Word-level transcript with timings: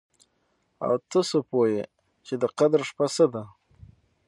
او 0.85 0.93
ته 1.09 1.19
څه 1.29 1.39
پوه 1.49 1.65
يې 1.73 1.83
چې 2.25 2.33
د 2.41 2.43
قدر 2.57 2.81
شپه 2.89 3.05
څه 3.15 3.25
ده؟ 3.33 3.43